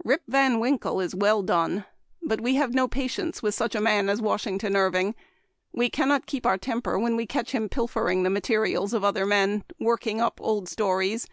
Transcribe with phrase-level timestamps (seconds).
[0.04, 1.84] "Rip Van Winkle is well done;
[2.22, 5.16] but we have no patience with such a man as Washington Irving.
[5.72, 9.64] We cannot keep our temper when we catch him pilfering the materials of other men—
[9.80, 11.26] working up old stories.